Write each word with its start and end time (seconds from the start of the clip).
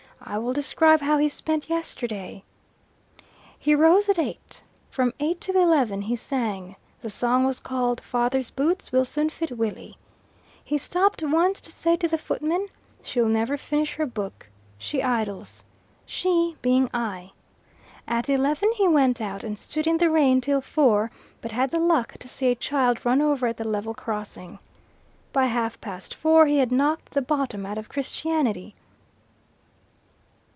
I 0.23 0.37
will 0.37 0.53
describe 0.53 1.01
how 1.01 1.17
he 1.17 1.27
spent 1.27 1.67
yesterday. 1.67 2.43
He 3.59 3.73
rose 3.75 4.07
at 4.07 4.19
eight. 4.19 4.61
From 4.89 5.13
eight 5.19 5.41
to 5.41 5.57
eleven 5.59 6.03
he 6.03 6.15
sang. 6.15 6.75
The 7.01 7.09
song 7.09 7.43
was 7.45 7.59
called, 7.59 7.99
'Father's 7.99 8.51
boots 8.51 8.91
will 8.91 9.03
soon 9.03 9.29
fit 9.29 9.51
Willie.' 9.51 9.97
He 10.63 10.77
stopped 10.77 11.23
once 11.23 11.59
to 11.61 11.71
say 11.71 11.97
to 11.97 12.07
the 12.07 12.19
footman, 12.19 12.67
'She'll 13.01 13.27
never 13.27 13.57
finish 13.57 13.95
her 13.95 14.05
book. 14.05 14.47
She 14.77 15.01
idles: 15.01 15.63
'She' 16.05 16.55
being 16.61 16.89
I. 16.93 17.31
At 18.07 18.29
eleven 18.29 18.71
he 18.73 18.87
went 18.87 19.19
out, 19.21 19.43
and 19.43 19.57
stood 19.57 19.87
in 19.87 19.97
the 19.97 20.11
rain 20.11 20.39
till 20.39 20.61
four, 20.61 21.11
but 21.41 21.51
had 21.51 21.71
the 21.71 21.79
luck 21.79 22.13
to 22.19 22.27
see 22.29 22.47
a 22.51 22.55
child 22.55 23.03
run 23.03 23.21
over 23.23 23.47
at 23.47 23.57
the 23.57 23.67
level 23.67 23.95
crossing. 23.95 24.59
By 25.33 25.47
half 25.47 25.81
past 25.81 26.13
four 26.13 26.45
he 26.45 26.59
had 26.59 26.71
knocked 26.71 27.09
the 27.15 27.23
bottom 27.23 27.65
out 27.65 27.79
of 27.79 27.89
Christianity." 27.89 28.75